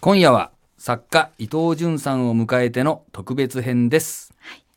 [0.00, 4.32] 今夜は作家伊藤潤さんを迎えての特別編です。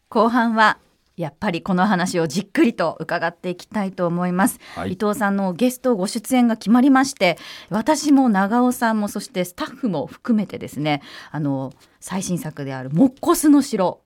[0.10, 0.80] 後半は
[1.16, 4.94] やっぱりこの話をじっくりと伺っていきたいと思います、はい。
[4.94, 7.38] 伊藤さんのゲストご出演が決まりまして
[7.70, 14.02] 私も長尾さんもそしてスタッフも含めてですねあの最新作である「モッコスの城」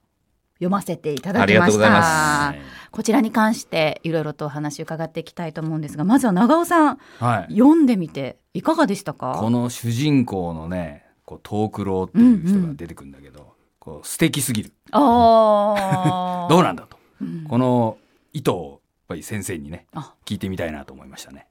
[0.59, 2.55] 読ませていただきました。
[2.91, 7.53] こちらに関していろいろとお話伺っていきたいと思うんですがまずは長尾さんはい。
[7.53, 9.37] 読んでみていかがでしたか？
[9.39, 14.73] この主人公のねこうトークローっていう人が出てくるんだけど、こう素敵すぎる。
[14.91, 16.49] あー。
[16.53, 17.97] どうなんだと、うんこの
[18.33, 20.13] 意図をやっぱり先生にねあ。
[20.25, 21.47] 聞いてみたいなと思いましたね。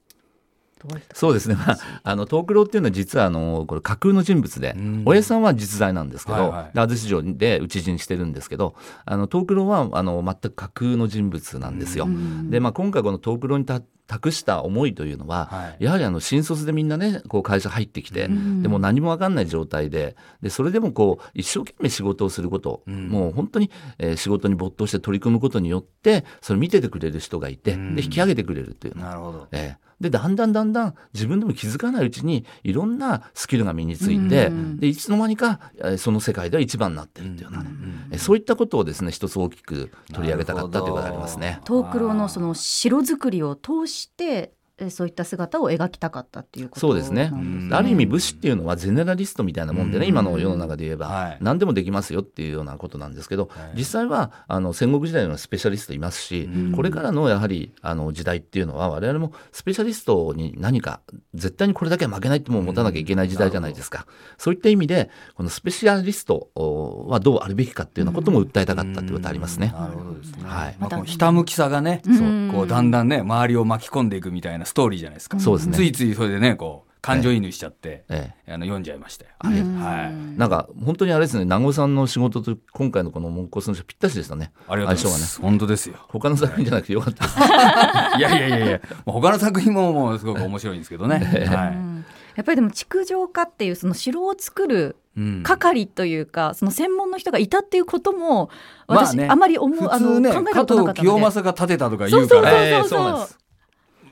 [1.13, 5.03] そうですね、まあ、 あの東九郎っていうのは実はあのこれ架空の人物で、うん。
[5.05, 6.75] おやさんは実在なんですけど、はいはい。
[6.75, 12.05] で安土城で討ち死にしてるんですけどあの東九郎はあの全く架空の人物なんですよ。
[12.05, 12.49] うん。
[12.49, 15.83] で、まあ、今回この東九郎にた託した思いというのは、はい。
[15.83, 18.61] やはりあの新卒でみんなねこう会社入ってきて、うん。
[18.61, 23.09] でも何も分かんない状態ででそれでもこう一生懸命仕事をすること、うん。
[23.09, 27.95] もう本当に、えー仕事に没頭して取り組むことによってそれ見ててくれる人がいて、うん。
[27.95, 29.03] で引き上げてくれるっていうの。
[29.03, 29.47] なるほど。
[29.51, 34.77] ええでだんだんだんだん自分でも気づかないうちにいろんなスキルが身について、うん。
[34.77, 38.07] でいつの間にかえーその世界では一番になってるっていうようなね、うん。
[38.11, 41.61] えそういったことをですね一つ大きく取り上げたかったということがありますね。
[41.63, 44.53] トークロのその城作りを通して
[44.89, 47.29] そういった姿を描きたかったっていうことそうですね。
[47.31, 47.69] うん。
[47.71, 50.09] ある意味武士っていうのはゼネラリストみたいなもんでね、うん。
[50.09, 51.37] 今の世の中で言えば、はい。
[51.39, 53.77] 何でもできますよっていうようなことなんですけど、はい。
[53.77, 56.71] 実際はあの戦国時代のスペシャリストいますし、うん。
[56.73, 60.99] これからのやはりあの時代っていうのは我々もスペシャリストに何か
[61.33, 64.05] 絶対にこれだけは負けないってもん持たなきゃいけない時代じゃないですか、
[64.37, 69.73] そういった意味でこのスペシャリストおはどうあるべきかっていうようなことも訴えたかったっていうことがありますね。
[69.73, 70.75] なるほどですね、はい。
[70.79, 72.51] まあ、このひたむきさがね、うん。
[72.53, 75.75] こうだんだんね周りを巻き込んでいくみたいなストーリーじゃないですか、そうですね。
[75.75, 78.53] ついついそれでねこう感情移入しちゃって、ええ。
[78.53, 79.79] あの読んじゃいましたよ、うん。
[79.79, 80.39] はい。
[80.39, 84.51] なんか本当にあれですね長尾さんの仕事と今回のこの「モンコスの人」ぴったしでしたね。
[84.67, 85.25] ありがとうございま相性がね。
[85.25, 85.95] す、本当ですよ。
[86.09, 87.37] 他の作品じゃなくてよかったです。
[88.17, 92.05] いやいやいやいやもう他の作品ももうすごく面白いんですけどね、はうん。
[92.35, 95.43] やっぱりでも築城家っていうその城を作るいうん。
[95.43, 98.49] 係というか、その専門の人がいたっていうことも
[98.87, 101.01] まあ私、ねあまり思う、普あの考えた加ことなかったので。
[101.01, 102.41] 藤清正が建てたとか言うから。
[102.41, 103.44] そうそうそうええそうそうなんです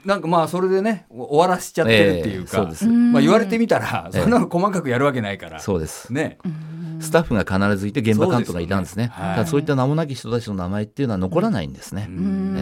[0.05, 2.69] なんかまあそれでね終わらしちゃってるっていうか、
[3.11, 4.21] まあ、言われてみたらええ。
[4.21, 6.11] そんなの細かくやるわけないから、そうです。
[6.11, 6.37] ね。
[6.43, 7.01] うん。
[7.01, 9.05] スタッフが必ずいて現場監督がいたんですね。
[9.05, 9.27] そうですよね。
[9.27, 9.35] はい。
[9.37, 12.53] ただそういった名もなき人たちの名前っていうのは残らないんですね、ん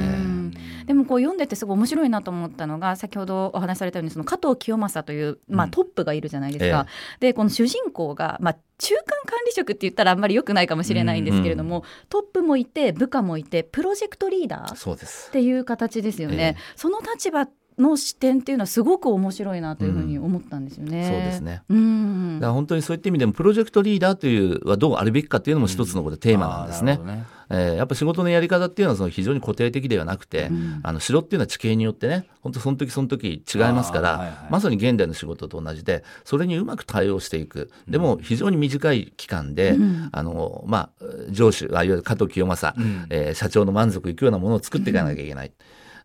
[0.91, 6.85] でもこう読んでてすごい面白いなと思ったのが先ほどお話しされたようにその加藤清正という、まあ、うんトップがいるじゃないですか。
[7.21, 16.35] でこの主人公が、まあ、中間管理職って言ったらあんまり良くないかもしれないんですけれども、トップもいて部下もいてプロジェクトリーダーっていう形ですよね。
[16.35, 16.55] ええ。
[16.75, 17.47] その立場
[17.77, 21.07] の視点っていうのはすごく面白いなというふうに思ったんですよね。
[21.07, 21.63] そうですね。
[21.69, 22.39] うん。
[22.39, 26.99] だから本当にそういった意味でもプロジェクトリーダーというはどうあるべきかっていうのも一つのこれテーマなんですね。
[27.01, 27.40] あー。
[27.51, 30.79] えーやっぱ仕事のやり方っていうのはその非常に固定的ではなくて、うん。
[30.83, 37.69] あの城っていうのは地形によってね本当その時その時違いますから、はいはいまさに現代の仕事と同じでそれにうまく対応していく。
[37.87, 40.09] でも非常に短い期間で、うん。
[40.11, 43.05] あのまあ上司あいわゆる加藤清正、うん。
[43.09, 45.51] えー社長の満足いくようなものを作っていかなきゃいけない。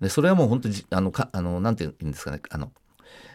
[0.01, 2.71] でそれはもう本当じあのかあのなんていうんですかねあの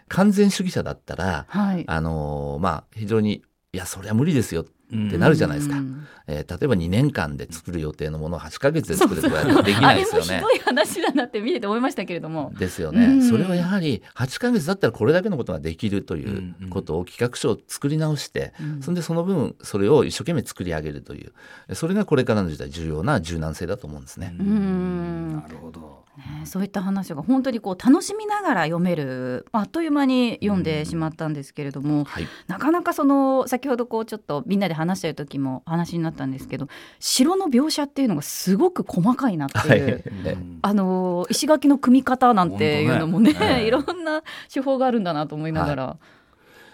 [0.09, 1.83] 完全主義者だったら、はい。
[1.87, 3.41] あのまあ非常に
[3.73, 10.35] いやそれは無理ですようんってなるじゃないですか、うんえー例えば2年間で作る予定のものを8ヶ月で作るとかできないですよね。
[10.35, 10.49] あれも。
[10.49, 12.51] ひどい話だなって見てて思いましたけれども。
[12.57, 13.29] ですよね、うん。
[13.29, 18.81] それはやはり8ヶ月だったらこれだけのことができるということを企画書を作り直して、うん。
[18.81, 24.35] それでその分それを一生懸命作り上げるというそれがこれからの時代重要な柔軟性だと思うんですね。
[24.39, 25.35] うん。
[25.35, 26.45] なるほどね。
[26.45, 36.67] そういった話が本当にこう楽しみながら読めるあっという間に読んでしまったんですけれども、はい、なかなかその先ほどこうちょっとみんなで話してる時も話になったんですけど
[36.99, 40.03] 城の描写っていうのがすごく細かいなっていう。
[40.23, 40.35] はい。
[40.35, 40.37] ね。
[40.61, 45.97] あの石垣の組み方なんていうのもねねええ いろんな手法があるんだなと思いながら、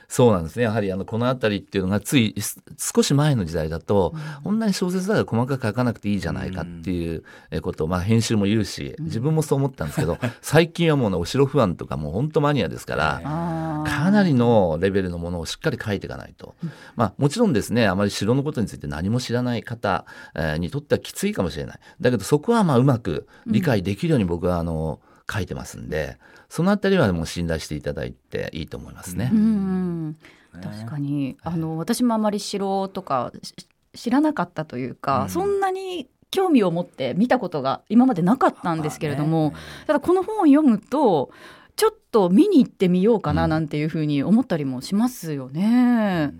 [0.07, 4.13] そうなんですねやはりあのこの辺りっていうのがついす少し前の時代だと、
[4.43, 13.21] こんなに小説だから細かく書かなくていいじゃないかっていうえことを、まあ、編集も言うし自分もそう思ったんですけど、 最近はもうねお城不安とかもう本当マニアですから。
[13.87, 16.55] かなりのレベルのものをしっかり書いていかないと。
[16.95, 20.05] まあもちろんですね、あまり城のことについて何も知らない方、
[20.35, 21.79] えーにとってはきついかもしれない。
[22.01, 24.99] だけどそこはまあうまく理解できるように僕はあの、
[25.31, 26.17] 書いてますんで、
[26.49, 29.29] そのあたりはもう信頼していただいていいと思いますね。
[29.33, 29.76] うんうん
[30.61, 31.37] 確かに。
[31.43, 33.53] あの私もあまり城とかし
[33.93, 35.29] 知らなかったというか、うん。
[35.29, 41.31] そんなに興味を持って見たことが今までなかったんですけれども、まあねただこの本を読むと
[41.75, 43.49] ちょっと見に行ってみようかなうん。
[43.49, 46.33] なんていうふうに思ったりもしますよね。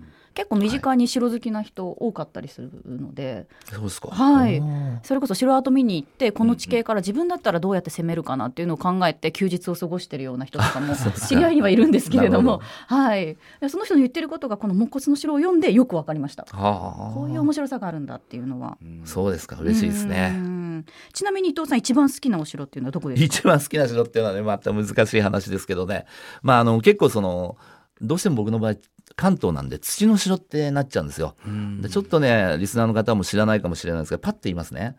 [0.46, 4.08] 構身近に城好きな人多かったりするので、そうですか。
[4.08, 4.62] はい
[5.02, 10.94] それこそ城跡見に行ってこの地形から自分だったらどうやって攻めるかなっていうのを考えて休日を過ごしてるような人とかも
[11.28, 16.44] 知り合いにはいるんですけれどもはい、でその人の言ってることがこの木骨の城を読んでよく分かりました。
[16.50, 17.14] はあ。
[17.14, 18.76] こういう面白さがあるんだっていうのは。
[19.04, 19.56] そうですか。
[19.60, 20.30] 嬉しいですうね。
[20.30, 23.24] んちなみに伊藤さん一番好きなお城っていうのはどこですか？
[23.24, 26.06] 一番好きな城っていうのはね、また難しい話ですけどね。
[26.42, 27.56] まあ、あの、結構その、
[28.00, 28.74] どうしても僕の場合、
[29.18, 31.34] 関東なんで土の城ってなっちゃうんですよ。
[31.44, 34.96] うんでちょっとね、リスナーの方も知らないかもしれないですが、パッて言いますね。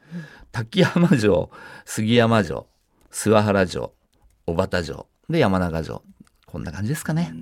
[0.51, 1.49] 滝山城、
[1.85, 2.67] 杉山城、
[3.11, 3.93] 諏訪原城、
[4.45, 6.03] 小畑城、で山中城。
[6.45, 7.33] こんな感じですかね。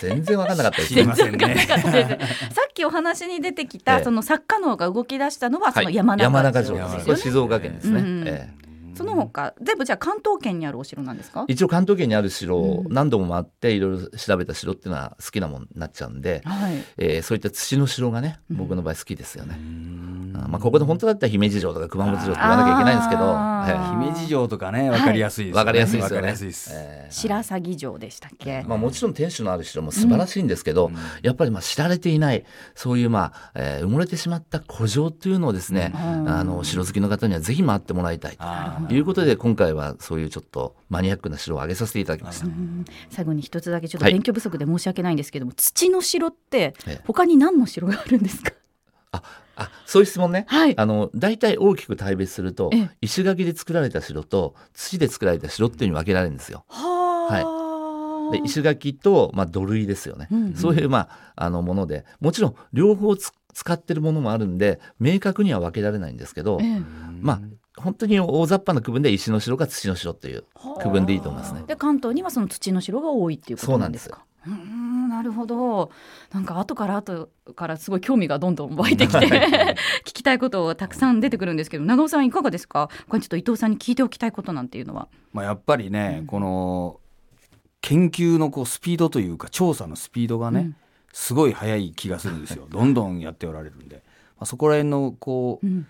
[0.00, 1.66] 全然わかんなかったです知りませんね。
[1.66, 8.00] さっきお話に出てき えたえその作家能が動き出したのはそのはい山中山中城ですよねこれ静岡県ですね。
[8.00, 8.60] うんええ
[9.00, 11.46] その他全部じゃあ関東圏にあるお城なんですか？
[11.48, 16.74] 一応関東圏にある城をうん何度も回っていろいろ調べた城っていうのは好きなもんになっちゃうんで、はい。
[16.98, 19.56] えーそういった土の城がねうん僕の場合好きですよね。
[19.58, 25.58] うんあまあ、ここで本当だったら姫路城とか熊本城って言わなきゃいけないんですけど、あーえ姫路城とかね、わかりやすいですよね。
[25.58, 26.70] わかりやすいですよねやすいです。
[26.74, 28.64] えー白鷺城でしたっけ？
[28.68, 32.44] まあ、もちろん天守のある城も素晴らしいんですけど、うんやっぱりまあ知られていない
[32.74, 42.46] そういうまあ、えー埋もれてしまった古城っていうのをですね、うんあの城好きの方にはぜひ回ってもらいたいあということで今回はそういうちょっとマニアックな城を挙げさせていただきました。
[42.46, 48.52] うん最後に一つだけちょっとはい勉強不足で申し訳ないんですけども、土の城ってええ他に何の城があるんですか？
[49.12, 49.22] あ
[49.84, 50.46] そういう質問ね。
[50.48, 50.78] はい。
[50.78, 56.64] あの大体大きく大別するとええ石垣で作られた城と土で作られた城っていうに分けられるんですよ。
[56.68, 66.80] はで石垣と、まあ、土塁ですよね、うんうんそういう、まあ、あのものでもちろん両方つ使ってるものもあるんで明確には分けられないんですけど、ええ
[67.20, 67.40] まあ
[67.80, 70.44] 本当に大雑把な区分で石の城か土の城っていう
[70.80, 71.64] 区分でいいと思いますね。
[71.66, 74.24] で関東にはその土の城が多いっていうことなんですか？
[74.46, 75.90] うーんなるほど。
[76.32, 79.18] なんか後から後からすごい興味がどんどん湧いてきて
[80.04, 82.88] 聞きたいことをたくさん出てくるんですけど長尾さんいかがですか？
[83.08, 85.08] これちょっと伊藤さんに聞いておきたいことなんていうのは。
[85.32, 86.26] まあ、やっぱりね、うん。
[86.26, 87.00] この
[87.82, 90.76] 研究のこうスピードというか調査のスピードがね、うん。
[91.12, 92.66] すごい速い気がするんですよ。
[92.70, 95.86] どんどんやっておられるんで、まあ、そこら辺のこううん。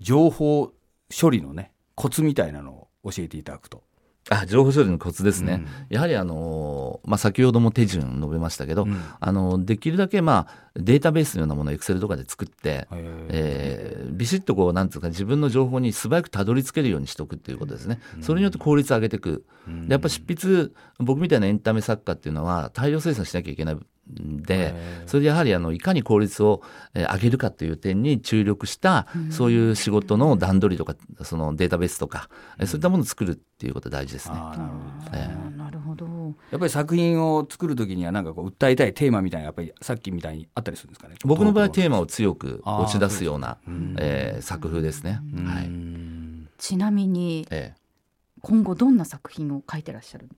[0.00, 0.72] 情報
[1.18, 3.82] 処理のねコツみたいなのを教えていただくと。
[4.30, 5.54] あ情報処理のコツですね。
[5.54, 17.98] うんやはりあのーまあ、先ほども手順述べましたけど、うんあのできるだけ、まあ、データベースのようなものを Excel とかで作って、えービシッとこうなんていうか自分の情報に素早くたどり着けるようにしておくっていうことですね。
[18.20, 19.44] それによって効率を上げていく。
[19.66, 24.74] うんでやっぱ執筆僕みたいなエンタメ作家っていうのは大量生産しなきゃいけないんで
[25.06, 26.62] それでやはりあのいかに効率を
[26.92, 32.28] えー上げるかという点に注力したそういう仕事の段取りとかそのデータベースとか
[32.58, 34.34] えーそういったものを作るっていうことが大事ですね。
[35.56, 36.06] なるほど。
[36.50, 41.14] やっぱり作品を作るときにはなんかこう訴えたいテーマみたいなやっぱりさっきみたいにあったりするんですかね？
[41.24, 45.20] 僕の場合テーママを強く打ち出すようなうんえー作風ですね。
[45.46, 45.70] はい。
[46.58, 47.74] ちなみにえ
[48.40, 50.34] 今後どんな作品を書いてらっしゃるあ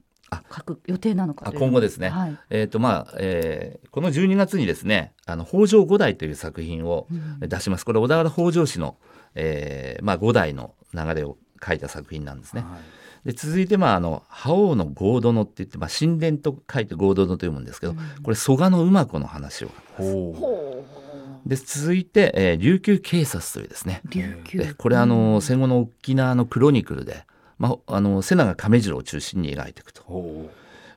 [0.55, 1.61] 書く予定なのかあという。
[1.61, 2.09] の今後ですね。
[2.09, 2.31] はい。
[2.31, 7.49] ーえーとまあえーこの12月にですね「あの北条五代」という作品をうん。
[7.49, 7.85] 出します。
[7.85, 8.97] これ小田原北条氏の、
[9.35, 12.65] えーまあ、五代の流れを書いた作品なんですね。
[13.25, 20.39] で続いて、まあ、あの覇王の合殿って言って、まあ、神殿と書いて合殿と読むんですけど、これ蘇我の馬子の話をほう。
[20.39, 20.85] ほ
[21.47, 24.03] で続いて、えー琉球警察というですね。
[24.05, 24.59] う琉球。
[24.59, 27.25] でこれあの戦後の沖縄のクロニクルで、
[27.59, 30.03] まあ、あの瀬長亀次郎を中心に描いていくと。
[30.03, 30.51] ほ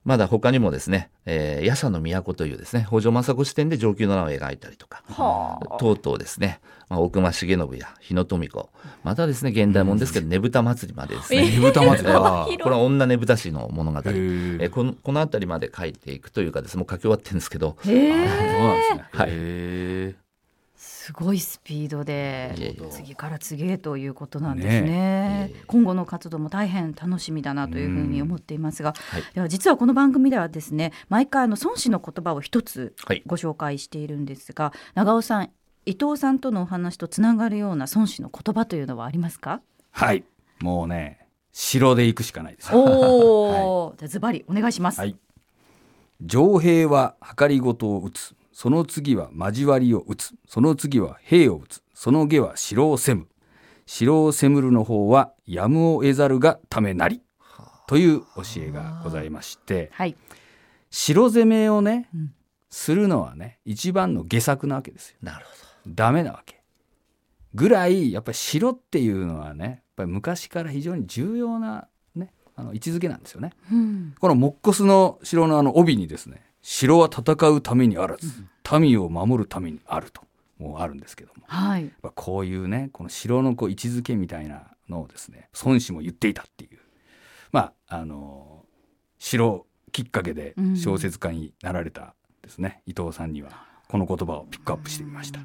[0.08, 5.78] まだ他にもですね「えー、夜叉の都」というですね北条政子視点で上級の名を描いたりとかはあ。
[5.78, 8.70] とうとうですね、まあ、大隈重信や日野富子
[9.04, 12.58] またですね現代もんですけどねぶた祭りまでですね、ねぶた祭り。
[12.60, 17.76] これは女ねぶた師の物語、えーこのこの辺りまで書いていくというかですねもう書き終わってるんですけど。
[17.84, 19.30] そうなんですねはい。
[19.30, 20.16] へ
[21.08, 24.82] すごいスピードで次から次へということなんですね。
[24.82, 25.58] ねえ。
[25.58, 29.24] え今後の活動も大変楽しみだなというふうに思っていますが、はい。
[29.34, 33.24] では実はこの番組ではですね毎回あの孫子の言葉を一つはい。
[33.26, 35.50] ご紹介しているんですが長尾さん
[35.86, 39.62] 伊藤さんとのお話とつながるような孫子の言葉というのはありますか？
[39.92, 40.26] はい。
[40.60, 42.76] もうね城で行くしかないです。
[42.76, 45.16] おお、 じゃあズバリお願いします、はい。
[46.28, 50.34] 城兵は計りごとを打つその次は交わりを打つ。
[50.48, 51.84] その次は兵を打つ。
[51.94, 53.28] その下は城を攻む。
[53.86, 57.22] 城を攻むるの方はやむを得ざるがためなり。
[57.86, 60.16] という教えがございましてはい。
[60.90, 62.34] 城攻めをね、うん。
[62.72, 65.18] するのはね一番の下策なわけですよ。
[65.22, 65.52] なるほ
[65.86, 66.64] ダメなわけ。
[67.54, 73.52] ぐらいやっぱり城っていうのはねやっぱり昔から非常に重要なねあの位置づけなんですよね。
[73.72, 74.16] うん。
[74.20, 78.44] このモッコスの城のあの帯にですね城は戦うためにあらず
[78.78, 80.22] 民を守るためにあると
[80.60, 86.80] もうあるんですけども、はい、こういうねこの城のこう位置づけみたいなのをですね孫子も言っていたっていう。
[87.54, 88.66] まああの
[89.18, 93.50] 城きっかけで小説家になられたですね、うん、伊藤さんには
[93.88, 95.40] この言葉をピックアップしてみました。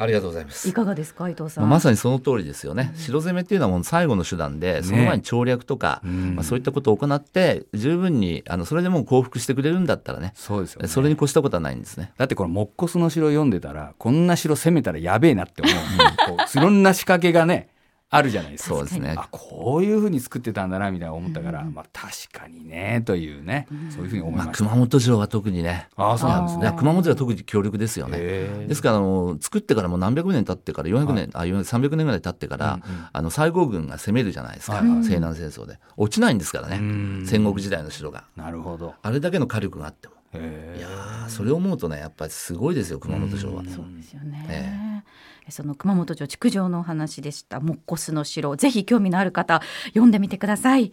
[0.00, 0.68] ありがとうございます。
[0.68, 1.68] いかがですか、伊藤さん？
[1.68, 2.92] まさにその通りですよね。
[2.94, 10.32] 城攻めっていうのはもう最後の手段で、その前に調略とか、ね、まあ、そういったことを行って、十分に、あの、それでもう降伏してくれるんだったらね。
[10.36, 12.12] そうですよ、ね、それに越したことはないんですね。
[12.16, 15.74] だってこの木骨の城読んでたら、こんな城攻めたらやべえなって思う。
[15.74, 17.68] う こういろんな仕掛けがね、
[18.10, 18.74] あるじゃないですか。
[18.76, 19.14] そうですね。
[19.18, 24.64] あ、こういうふうに作ってたんだな、みたいな思ったから、うん、まあ確かにね、というね、そういうふうに思いました。
[24.64, 25.88] まあ、熊本城は特にね。
[25.96, 26.72] あそうなんですね。
[26.78, 28.18] 熊本城は特に強力ですよね。
[28.66, 34.80] ですから、あの、作ってからもう何百年経ってから、400年、はい、あ、300年ぐらい経ってから、うんうん、あの、西郷軍が攻めるじゃないですか。
[34.80, 35.78] 西南戦争で。
[35.98, 37.26] 落ちないんですからね。
[37.26, 38.24] 戦国時代の城が。
[38.36, 38.94] なるほど。
[39.02, 40.14] あれだけの火力があっても。
[40.34, 40.88] いや
[41.28, 43.62] それを思うとねやっぱりすごいですよ熊本城は。
[43.64, 45.04] そうですよね、
[45.48, 47.60] その熊本城築城のお話でした。
[47.60, 48.54] モッコスの城。
[48.56, 50.92] ぜひ興味のある方読んでみてください。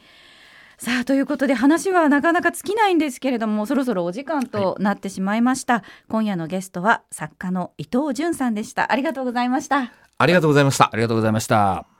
[0.77, 8.92] さあということで話はなかなか尽きないんですけれどもそろそろお時間となってしまいました、はい、今夜のゲストは作家の伊藤潤さんでした。
[8.92, 9.94] ありがとうございました。
[10.18, 10.89] ありがとうございました。
[10.92, 11.95] ありがとうございました